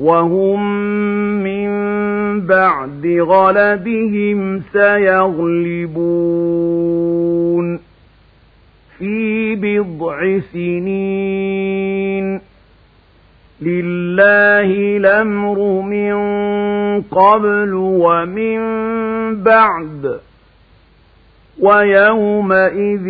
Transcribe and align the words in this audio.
وهم 0.00 0.60
من 1.42 1.70
بعد 2.46 3.06
غلبهم 3.06 4.62
سيغلبون 4.72 6.20
في 8.98 9.56
بضع 9.56 10.38
سنين 10.52 12.40
لله 13.60 14.96
الأمر 14.96 15.80
من 15.80 16.14
قبل 17.02 17.74
ومن 17.74 18.60
بعد 19.42 20.20
ويومئذ 21.60 23.06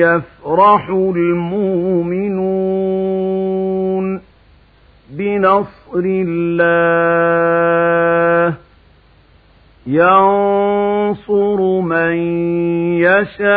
يفرح 0.00 0.88
المؤمنون 0.88 2.44
بنصر 5.10 5.83
الله 5.96 7.54
ينصر 9.86 11.80
من 11.80 12.14
يشاء 12.98 13.54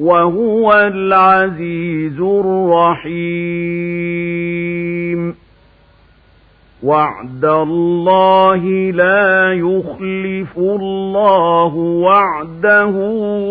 وهو 0.00 0.72
العزيز 0.72 2.20
الرحيم 2.20 3.66
وعد 6.82 7.44
الله 7.44 8.90
لا 8.90 9.52
يخلف 9.52 10.58
الله 10.58 11.74
وعده 11.74 12.86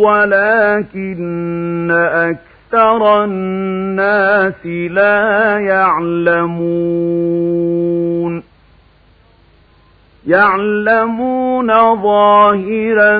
ولكن 0.05 1.91
أكثر 1.91 2.54
الناس 2.73 4.65
لا 4.65 5.59
يعلمون. 5.59 6.95
يعلمون 10.27 11.67
ظاهرا 12.01 13.19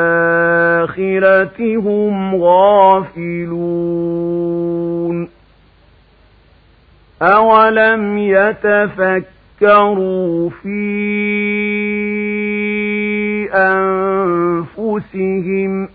هم 1.59 2.35
غافلون. 2.35 3.81
أولم 7.21 8.17
يتفكروا 8.17 9.29
في 10.49 11.60
أنفسهم 14.77 15.89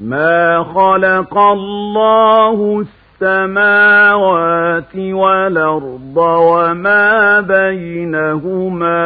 ما 0.00 0.62
خلق 0.62 1.38
الله 1.38 2.84
السماوات 3.22 4.96
والأرض 4.96 6.16
وما 6.16 7.40
بينهما 7.40 9.02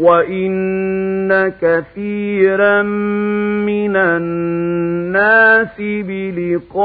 وَإِنَّ 0.00 1.52
كَثِيرًا 1.60 2.82
مِنَ 3.68 3.96
النَّاسِ 3.96 5.76
بِلِقَاءِ 5.78 6.78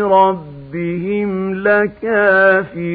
رَبِّهِمْ 0.00 1.54
لَكَافِرُونَ 1.54 2.92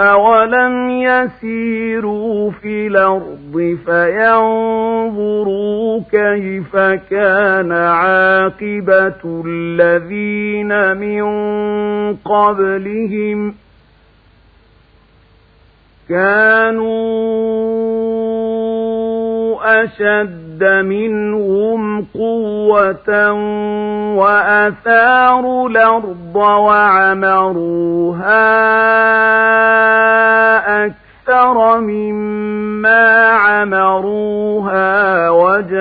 أَوَلَمْ 0.00 0.90
يَسِيرُوا 0.90 2.50
فِي 2.50 2.86
الْأَرْضِ 2.86 3.78
فَيَنظُرُوا 3.86 5.20
كَيْفَ 6.10 6.76
كَانَ 7.10 7.72
عَاقِبَةُ 7.72 9.42
الَّذِينَ 9.46 10.96
مِن 10.96 11.24
قَبْلِهِمْ 12.16 13.54
كَانُوا 16.08 16.84
أَشَدَّ 19.84 20.45
مِنْهُمْ 20.64 22.06
قُوَّةً 22.14 23.32
وَأَثَارُوا 24.16 25.68
الْأَرْضَ 25.68 26.36
وَعَمَرُوهَا 26.36 28.26
أَكْثَرَ 30.84 31.80
مِمَّا 31.80 33.28
عَمَرُوهَا 33.30 35.30
وَجَاءَتْهُمْ 35.30 35.80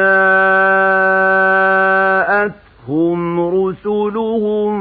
رُسُلُهُم 3.50 4.76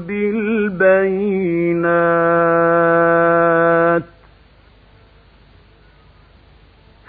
بِالْبَيِّنَاتِ. 0.00 1.70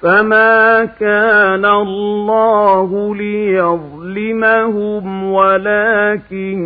فَمَا 0.01 0.85
كَانَ 0.85 1.65
اللَّهُ 1.65 3.15
لِيَظْلِمَهُمْ 3.15 5.03
وَلَكِن 5.23 6.61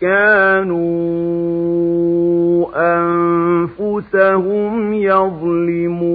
كَانُوا 0.00 0.90
أَنفُسَهُمْ 3.56 4.94
يَظْلِمُونَ 4.94 6.10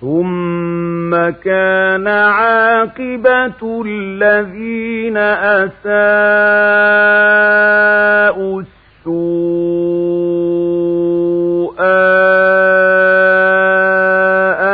ثُمَّ 0.00 1.10
كَانَ 1.30 2.08
عَاقِبَةُ 2.08 3.82
الَّذِينَ 3.86 5.16
أَسَاءُوا 5.16 5.86
السُّوءَ 8.60 10.35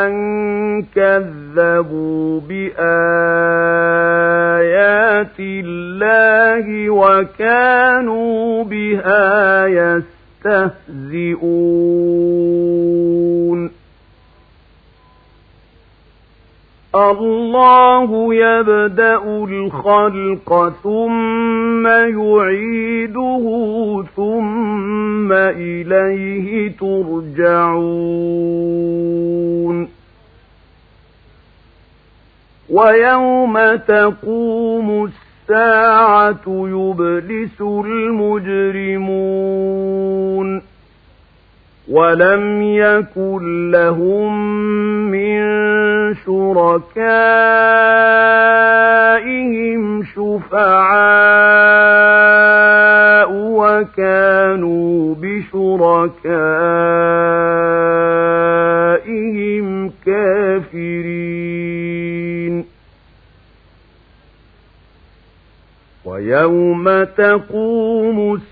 أَن 0.06 0.12
كَذَّبُوا 0.94 2.40
بِآيَاتِ 2.40 2.78
اللَّهِ 5.40 6.90
وَكَانُوا 6.90 8.64
بِهَا 8.64 9.66
يَسْتَهْزِئُونَ. 9.66 10.92
الله 16.94 18.34
يبدأ 18.34 19.22
الخلق 19.48 20.72
ثم 20.82 21.86
يعيده 21.86 23.44
ثم 24.16 25.32
إليه 25.32 26.21
ترجعون. 27.36 28.42
ويوم 32.70 33.76
تقوم 33.76 35.04
الساعة 35.04 36.42
يبلس 36.46 37.60
المجرمون. 37.60 39.02
ولم 41.92 42.62
يكن 42.62 43.70
لهم 43.70 44.32
من 45.10 45.42
شركائهم 48.72 50.02
شفعاء 50.04 51.42
وكانوا 53.32 55.14
بشركائهم 59.02 59.92
كافرين 60.06 61.52
ويوم 66.04 67.04
تقوم 67.04 68.34
الساعة 68.34 68.51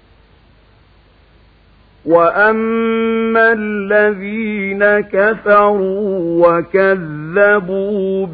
وأما 2.05 3.53
الذين 3.57 4.99
كفروا 4.99 6.47
وكذبوا 6.47 8.25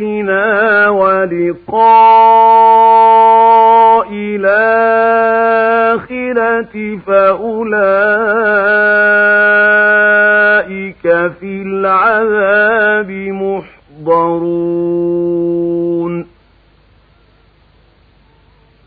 بآياتنا 0.00 0.88
ولقاء 0.88 2.50
الآخرة 6.00 6.98
فأولئك 7.06 7.70
في 11.40 11.62
العذاب 11.66 13.10
محضرون 14.00 14.80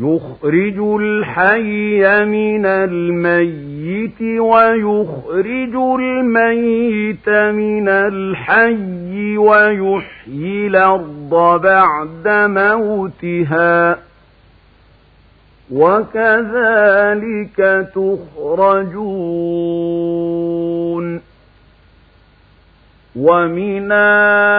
يخرج 0.00 1.00
الحي 1.00 2.24
من 2.24 2.66
الميت 2.66 4.22
ويخرج 4.22 5.74
الميت 6.00 7.28
من 7.28 7.88
الحي 7.88 9.36
ويحيي 9.36 10.66
الأرض 10.66 11.60
بعد 11.62 12.28
موتها. 12.28 13.98
وكذلك 15.72 17.56
تخرجون. 17.94 19.18
ومن 23.16 23.92
آياته 23.92 24.58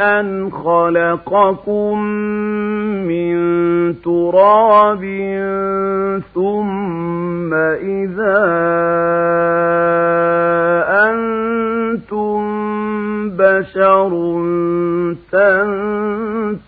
أن 0.00 0.50
خلقكم 0.50 2.02
من 3.04 3.36
تراب 4.02 5.00
ثم 6.34 7.54
إذا 7.54 8.40
أنتم 11.10 12.40
بشر 13.30 14.10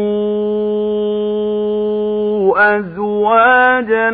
أزواجا 2.56 4.10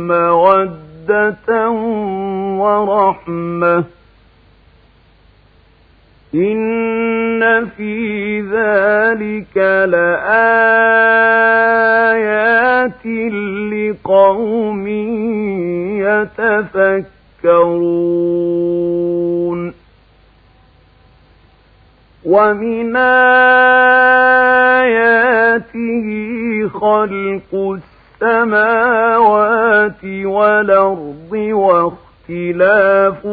مودة 0.08 1.70
ورحمة 2.60 3.84
إن 6.34 7.66
في 7.76 8.40
ذلك 8.40 9.56
لآيات 9.56 10.50
لقوم 13.72 14.86
يتفكرون 18.40 19.74
ومن 22.24 22.96
آياته 24.86 26.06
خلق 26.68 27.78
السماوات 28.22 30.04
والأرض 30.04 31.32
واختلاف 31.32 32.09
اختلاف 32.30 33.26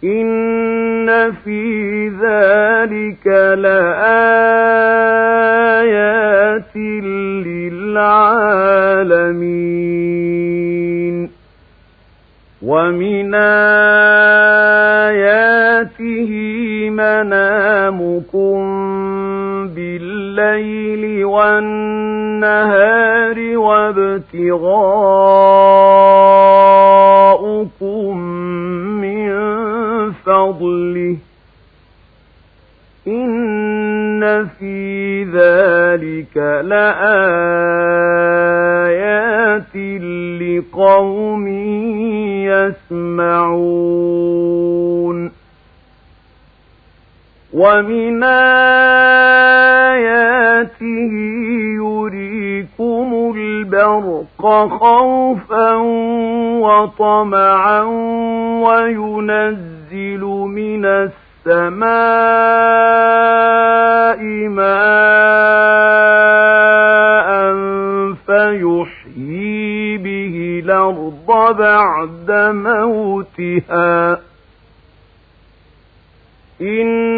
إن 0.04 1.32
في 1.32 2.08
ذلك 2.08 3.26
لآيات 3.58 4.08
للعالمين 9.98 11.30
ومن 12.62 13.34
آياته 15.04 16.30
منامكم 16.90 18.58
بالليل 20.38 21.24
والنهار 21.24 23.38
وابتغاؤكم 23.58 24.58
من 29.00 29.32
فضله. 30.12 31.16
إن 33.08 34.46
في 34.46 35.24
ذلك 35.24 36.36
لآيات 36.64 36.96
لقوم 40.40 41.48
يسمعون. 42.48 44.47
ومن 47.58 48.22
آياته 48.22 50.14
يريكم 51.82 53.08
البرق 53.36 54.42
خوفا 54.78 55.74
وطمعا 56.62 57.82
وينزل 58.62 60.22
من 60.54 60.84
السماء 60.84 61.88
ماء 64.48 64.88
فيحيي 68.26 69.98
به 69.98 70.34
الأرض 70.64 71.28
بعد 71.58 72.30
موتها. 72.54 74.18
إن 76.60 77.17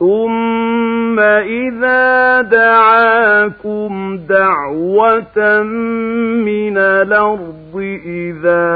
ثم 0.00 1.20
إذا 1.20 2.40
دعاكم 2.40 4.18
دعوة 4.28 5.62
من 6.42 6.78
الأرض 6.78 7.76
إذا 8.06 8.70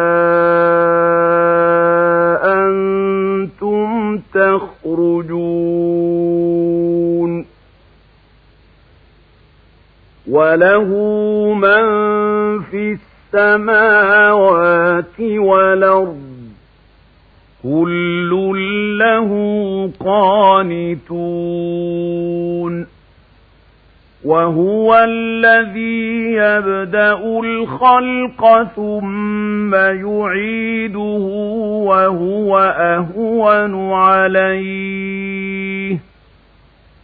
أنتم 2.44 4.18
تخرجون 4.34 5.84
وله 10.30 10.88
من 11.54 11.84
في 12.60 12.98
السماوات 13.34 15.20
والأرض 15.20 16.23
كل 17.64 18.30
له 18.98 19.30
قانتون 21.54 22.86
وهو 24.24 25.04
الذي 25.08 26.32
يبدأ 26.32 27.18
الخلق 27.44 28.62
ثم 28.76 29.74
يعيده 29.74 31.18
وهو 31.88 32.58
أهون 32.78 33.92
عليه 33.92 35.98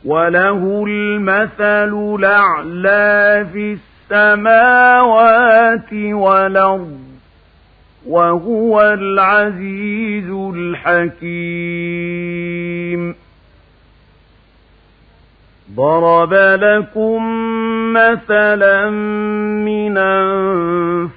وله 0.04 0.84
المثل 0.88 2.16
الأعلى 2.18 3.46
في 3.52 3.76
السماوات 4.10 5.92
والأرض 5.92 7.09
وهو 8.06 8.82
العزيز 8.82 10.30
الحكيم. 10.54 11.60
ضرب 15.76 16.34
لكم 16.34 17.22
مثلا 17.92 18.90
من 19.64 19.98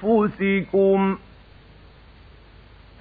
أنفسكم 0.02 1.16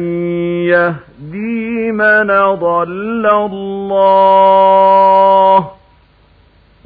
يهدي 0.64 1.92
من 1.92 2.26
ضل 2.54 3.26
الله 3.26 3.82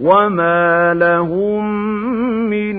وما 0.01 0.95
لهم 0.95 1.65
من 2.51 2.77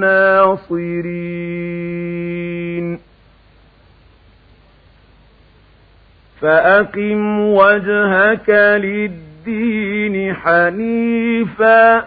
ناصرين 0.00 1.69
فأقم 6.40 7.40
وجهك 7.40 8.50
للدين 8.84 10.34
حنيفا. 10.34 12.04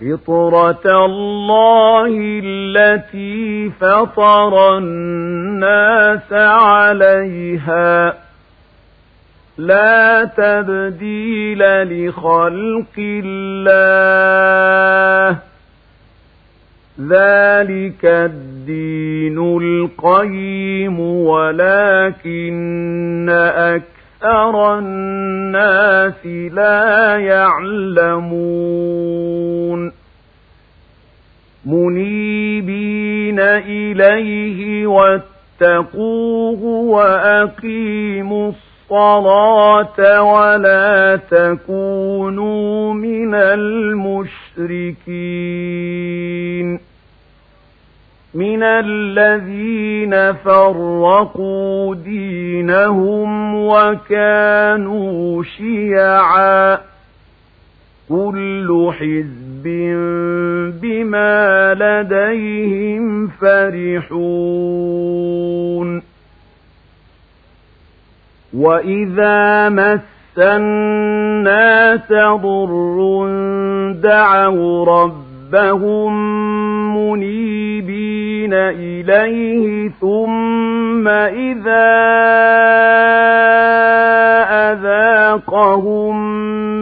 فطرة 0.00 1.06
الله 1.06 2.40
التي 2.44 3.70
فطر 3.80 4.78
الناس 4.78 6.32
عليها. 6.32 8.14
لا 9.58 10.24
تبديل 10.24 11.58
لخلق 11.82 12.98
الله. 12.98 14.44
ذلك 17.00 18.04
الدين 18.04 18.53
القيم 18.68 21.00
ولكن 21.00 23.28
أكثر 23.54 24.78
الناس 24.78 26.26
لا 26.52 27.16
يعلمون. 27.16 28.44
منيبين 31.66 33.40
إليه 33.40 34.86
واتقوه 34.86 36.62
وأقيموا 36.64 38.48
الصلاة 38.48 40.22
ولا 40.22 41.20
تكونوا 41.30 42.94
من 42.94 43.34
المشركين. 43.34 44.84
من 48.34 48.62
الذين 48.62 50.32
فرقوا 50.32 51.94
دينهم 51.94 53.54
وكانوا 53.66 55.42
شيعا 55.42 56.78
كل 58.08 58.90
حزب 58.98 59.62
بما 60.82 61.74
لديهم 61.74 63.28
فرحون 63.28 64.74
وإذا 68.54 69.68
مس 69.68 70.00
الناس 70.38 72.12
ضر 72.12 73.26
دعوا 74.02 74.84
ربهم 74.84 76.14
منيبين 76.96 78.13
إليه 78.70 79.88
ثم 79.88 81.08
إذا 81.08 81.94
أذاقهم 84.72 86.16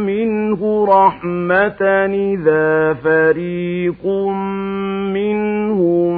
منه 0.07 0.87
رحمة 0.89 1.83
إذا 2.33 2.95
فريق 2.95 4.07
منهم 5.15 6.13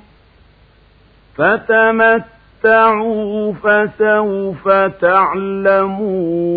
فتمتعوا 1.35 2.23
فسوف 3.53 4.69
تعلمون 5.01 6.49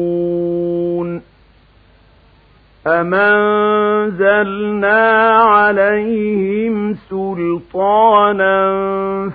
أَمَنزَلْنَا 2.87 5.01
عَلَيْهِمْ 5.31 6.95
سُلْطَانًا 6.95 8.61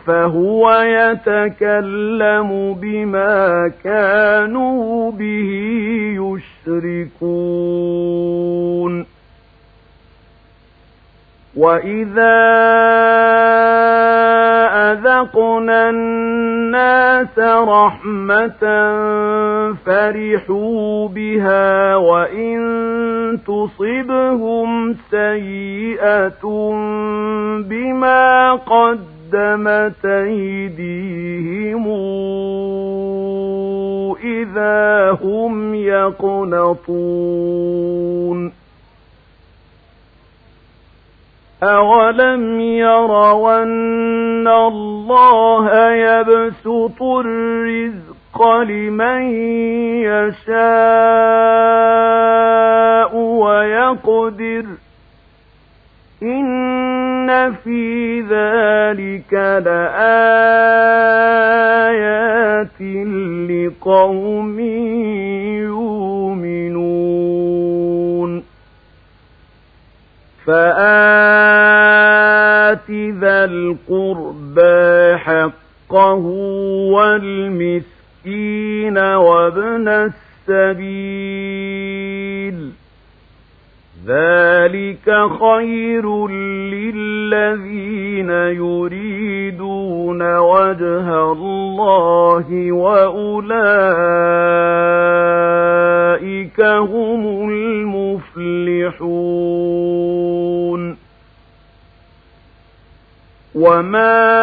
فَهُوَ 0.06 0.72
يَتَكَلَّمُ 0.72 2.74
بِمَا 2.74 3.72
كَانُوا 3.84 5.12
بِهِ 5.12 5.52
يُشْرِكُونَ 6.68 7.18
وَإِذَا 11.58 12.38
أَذَقْنَا 14.92 15.90
النَّاسَ 15.90 17.40
رَحْمَةً 17.70 18.64
فَرِحُوا 19.86 21.08
بِهَا 21.08 21.96
وَإِن 21.96 22.60
تُصِبْهُمْ 23.46 24.94
سَيِّئَةٌ 25.12 26.44
بِمَا 27.70 28.54
قَدَّمَتْ 28.54 30.06
أَيْدِيهِمْ 30.06 31.84
إِذَا 34.24 35.12
هُمْ 35.24 35.76
يَقْنَطُونَ 35.76 36.98
أَوَلَمْ 41.64 42.60
يَرَوْا 42.60 43.64
أَنَّ 43.64 44.48
اللَّهَ 44.48 45.92
يَبْسُطُ 45.92 47.02
الرِّزْقَ 47.02 48.48
لِمَن 48.48 49.22
يَشَاءُ 50.06 50.58
وَيَقْدِرُ 53.18 54.66
إِنَّ 56.24 57.54
فِي 57.64 58.22
ذَلِكَ 58.22 59.34
لَآيَاتٍ 59.66 60.32
لِقَوْمٍ 63.50 64.60
يُؤْمِنُونَ 64.60 65.87
فَآتِ 70.48 70.88
ذَا 72.92 73.46
الْقُرْبَى 73.46 75.18
حَقَّهُ 75.18 76.26
وَالْمِسْكِينَ 76.96 78.98
وَابْنَ 78.98 79.88
السَّبِيلِ 80.50 82.17
ذَلِكَ 84.08 85.08
خَيْرٌ 85.40 86.28
لِّلَّذِينَ 86.72 88.30
يُرِيدُونَ 88.30 90.22
وَجْهَ 90.38 91.32
اللَّهِ 91.32 92.72
وَأُولَٰئِكَ 92.72 93.58
هُمُ 96.62 97.50
الْمُفْلِحُونَ 97.50 98.98
وَمَا 103.56 104.38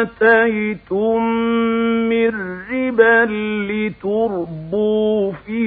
آتَيْتُم 0.00 1.22
رِّبًا 2.96 3.24
لِّتُرْبُوا 3.72 5.32
فِي 5.32 5.66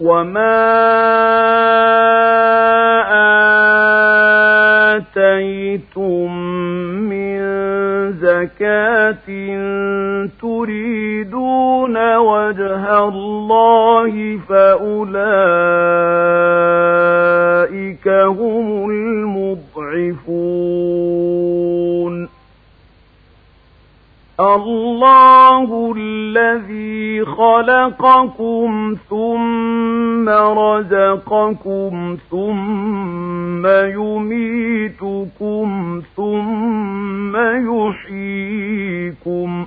وَمَا 0.00 0.74
آتَيْتُم 4.96 6.30
مِّن 7.08 7.40
زَكَاةٍ 8.12 9.28
تُرِيدُونَ 10.64 12.16
وَجْهَ 12.16 13.08
اللَّهِ 13.08 14.38
فَأُولَٰئِكَ 14.48 15.28
هُمُ 18.08 18.90
الْمُضْعِفُونَ. 18.90 20.34
اللَّهُ 24.40 25.94
الَّذِي 25.96 27.24
خَلَقَكُمْ 27.24 28.96
ثُمَّ 29.10 30.28
رَزَقَكُمْ 30.28 32.16
ثُمَّ 32.30 33.66
يُمِيتُكُمْ 33.66 35.66
ثُمَّ 36.16 37.36
يُحْيِيكُمْ. 37.76 39.66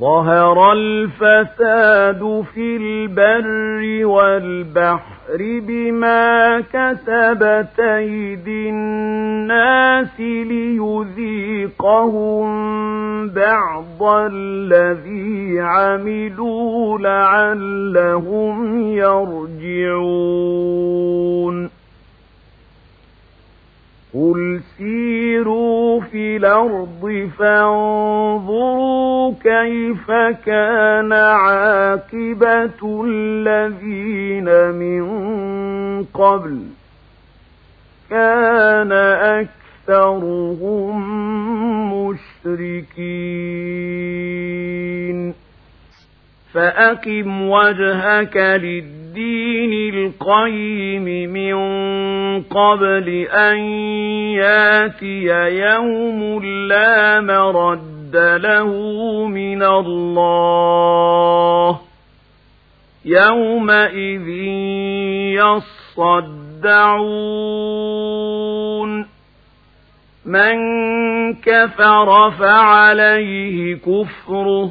ظَهَرَ 0.00 0.72
الْفَسَادُ 0.72 2.44
فِي 2.54 2.76
الْبَرِّ 2.76 4.06
وَالْبَحْرِ 4.06 5.38
بِمَا 5.40 6.60
كَسَبَتْ 6.60 7.80
أَيْدِي 7.80 8.70
النَّاسِ 8.70 10.20
لِيُذِيقَهُم 10.48 11.76
بَعْضَ 13.28 14.02
الَّذِي 14.32 15.60
عَمِلُوا 15.60 16.98
لَعَلَّهُمْ 16.98 18.82
يَرْجِعُونَ 18.88 20.26
قُلْ 24.16 24.60
سِيرُوا 24.78 26.00
فِي 26.00 26.36
الْأَرْضِ 26.36 27.30
فَانظُرُوا 27.38 29.34
كَيْفَ 29.44 30.10
كَانَ 30.46 31.12
عَاقِبَةُ 31.12 33.04
الَّذِينَ 33.06 34.70
مِن 34.70 35.04
قَبْلُ 36.04 36.58
كَانَ 38.10 38.92
أَكْثَرُهُم 39.82 40.96
مُشْرِكِينَ. 41.92 42.96
فَأَقِمْ 46.52 47.48
وَجْهَكَ 47.50 48.36
لِلدِّينِ 48.36 49.05
الْقَيِّمِ 49.16 51.04
مِن 51.32 51.56
قَبْلِ 52.42 53.08
أَن 53.30 53.58
يَأْتِيَ 54.36 55.28
يَوْمٌ 55.48 56.44
لَّا 56.44 57.20
مَرَدَّ 57.20 58.16
لَهُ 58.16 58.70
مِنَ 59.26 59.62
اللَّهِ 59.62 60.96
يَوْمَئِذٍ 63.04 64.28
يَصَّدَّعُونَ 65.96 66.66
مَن 70.26 70.56
كَفَرَ 71.34 72.30
فَعَلَيْهِ 72.30 73.74
كُفْرُهُ 73.76 74.70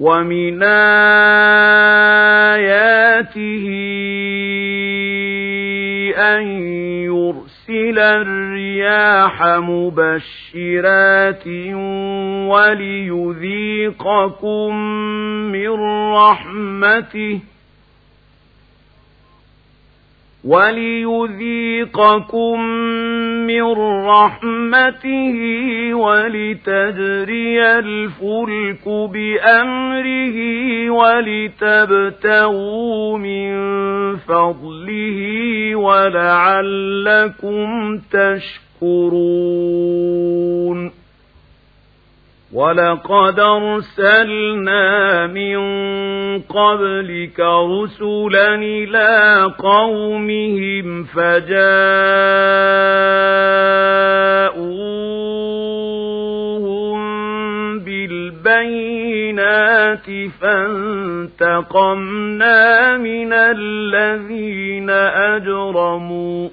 ومن 0.00 0.62
آياته 0.62 1.66
أن 6.16 6.42
يرسل 7.04 7.98
الرياح 7.98 9.42
مبشرات 9.44 11.46
وليذيقكم 13.30 14.76
من 15.52 15.70
رحمته 16.12 17.40
وليذيقكم 20.44 22.30
من 23.46 23.62
رحمته 24.06 25.36
ولتجري 25.94 27.62
الفلك 27.62 28.88
بأمره 28.88 30.38
ولتبتغوا 31.60 33.18
من 33.18 33.50
فضله 34.16 35.20
ولعلكم 35.76 37.68
تشكرون 38.12 39.40
ولقد 42.52 43.40
ارسلنا 43.40 45.26
من 45.26 45.58
قبلك 46.42 47.40
رسلا 47.40 48.54
إلى 48.54 49.42
قومهم 49.58 51.04
فجاءوهم 51.04 51.80
بالبينات 57.78 59.10
فانتقمنا 60.40 61.86
من 62.96 63.32
الذين 63.32 64.90
أجرموا 64.90 66.48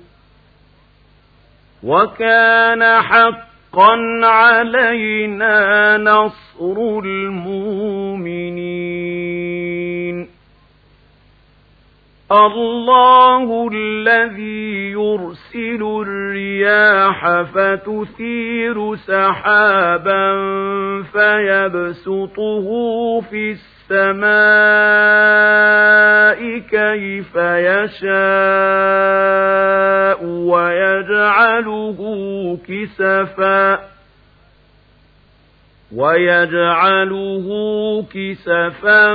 وكان 1.84 3.02
حقا 3.02 3.47
حقا 3.78 4.26
علينا 4.26 5.98
نصر 5.98 6.78
المؤمنين. 7.06 8.58
الله 12.32 13.70
الذي 13.74 14.92
يرسل 14.92 16.04
الرياح 16.08 17.42
فتثير 17.42 18.96
سحابا 18.96 20.34
فيبسطه 21.04 22.68
في 23.22 23.52
السماء 23.92 24.28
كيف 26.60 27.36
يشاء 27.36 28.18
ويجعله 30.26 31.98
كسفا 32.68 33.87
ويجعله 35.96 37.48
كسفا 38.14 39.08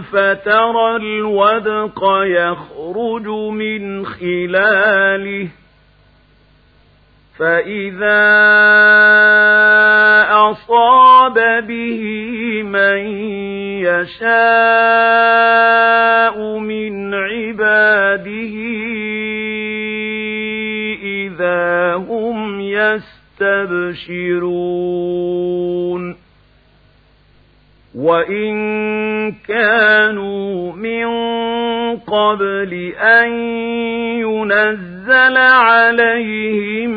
فترى 0.00 0.96
الودق 0.96 2.00
يخرج 2.24 3.26
من 3.28 4.06
خلاله. 4.06 5.48
فإذا 7.38 8.24
أصاب 10.30 11.66
به 11.66 12.02
من 12.62 12.98
يشاء 13.82 14.34
من 16.58 17.14
عباده 17.14 18.54
إذا 21.02 21.94
هم 21.94 22.60
يستبشرون 24.14 26.16
وإن 27.94 28.54
كانوا 29.32 30.72
من 30.72 31.06
قبل 31.96 32.92
أن 32.98 33.32
ينزل 34.20 35.36
عليهم 35.36 36.90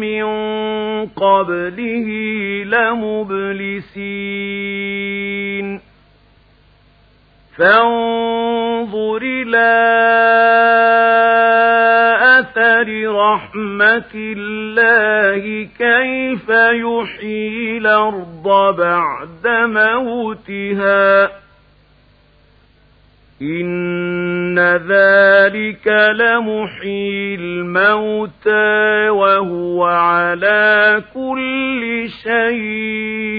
من 0.00 0.24
قبله 1.06 2.08
لمبلسين 2.64 3.92
فانظر 7.56 9.22
إلى 9.22 11.01
رحمة 13.32 14.12
الله 14.14 15.68
كيف 15.78 16.48
يحيي 16.48 17.78
الأرض 17.78 18.76
بعد 18.76 19.46
موتها 19.46 21.30
إن 23.42 24.58
ذلك 24.58 25.86
لمحيي 26.20 27.34
الموتى 27.34 29.08
وهو 29.08 29.84
على 29.84 31.02
كل 31.14 32.08
شيء 32.22 33.32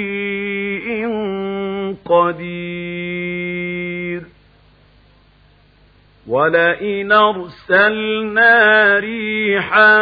قدير 2.05 2.82
ولئن 6.27 7.11
أرسلنا 7.11 8.99
ريحا 8.99 9.97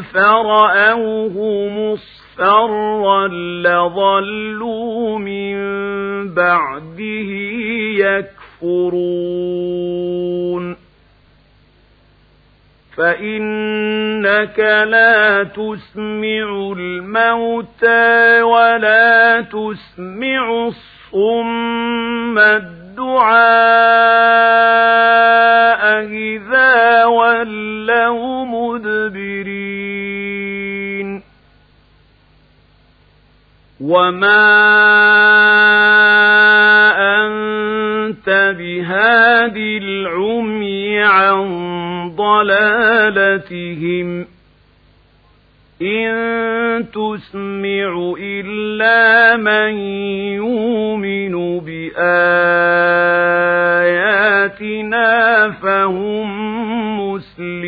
فرأوه 0.00 1.68
مصفرا 1.68 3.28
لظلوا 3.62 5.18
من 5.18 5.58
بعده 6.34 7.30
يكفرون 8.62 9.68
فإنك 12.96 14.58
لا 14.88 15.44
تسمع 15.44 16.72
الموتى 16.76 18.42
ولا 18.42 19.40
تسمع 19.40 20.68
الصم 21.14 22.38
الدعاء 22.38 23.38
إذا 26.04 27.04
ولوا 27.04 28.44
مدبرين 28.44 29.88
وما 33.80 34.48
أنت 37.26 38.54
بهادي 38.58 39.78
العمي 39.78 41.02
عن 41.02 41.48
ضلالتهم 42.16 43.58
إن 45.82 46.86
تسمع 46.90 48.14
إلا 48.20 49.36
من 49.36 49.78
يؤمن 50.34 51.60
بآياتنا 51.60 52.08
فهم 55.62 56.28
مسلمون 57.00 57.67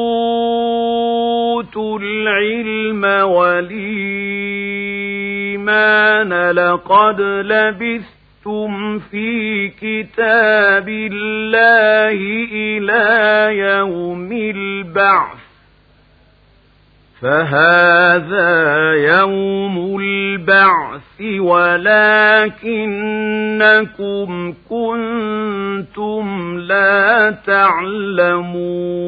العلم 1.99 3.05
والإيمان 3.31 3.71
لقد 6.51 7.21
لبثتم 7.21 8.99
في 8.99 9.69
كتاب 9.69 10.88
الله 10.88 12.19
إلى 12.53 13.49
يوم 13.59 14.33
البعث. 14.33 15.48
فهذا 17.23 18.93
يوم 18.93 20.01
البعث 20.01 21.21
ولكنكم 21.41 22.65
كنتم 24.71 26.59
لا 26.59 27.31
تعلمون. 27.47 28.99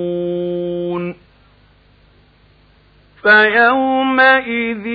فيومئذ 3.22 4.86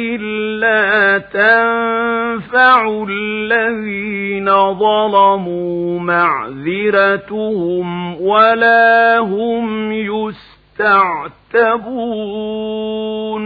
لا 0.60 1.18
تنفع 1.18 3.06
الذين 3.10 4.74
ظلموا 4.74 6.00
معذرتهم 6.00 7.88
ولا 8.22 9.20
هم 9.20 9.92
يسرون 9.92 10.56
تعتبون 11.56 13.44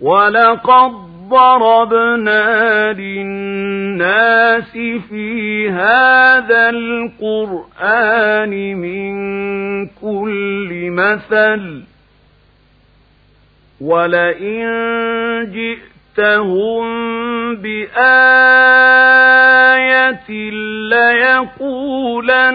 ولقد 0.00 0.92
ضربنا 1.28 2.92
للناس 2.92 4.72
في 5.08 5.70
هذا 5.70 6.70
القرآن 6.70 8.50
من 8.76 9.14
كل 9.86 10.90
مثل 10.90 11.82
ولئن 13.80 14.66
جئتهم 15.52 16.84
بآية 17.56 19.04
ليقولن 20.90 22.54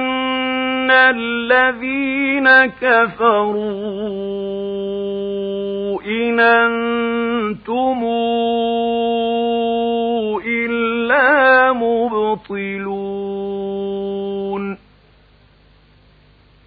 الذين 0.91 2.65
كفروا 2.81 3.59
إن 6.01 6.39
أنتم 6.39 8.03
إلا 10.45 11.73
مبطلون 11.73 13.19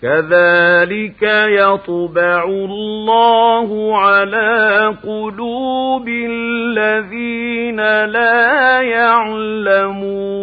كذلك 0.02 1.22
يطبع 1.48 2.44
الله 2.44 3.98
على 3.98 4.96
قلوب 5.04 6.08
الذين 6.08 7.76
لا 8.04 8.80
يعلمون 8.82 10.42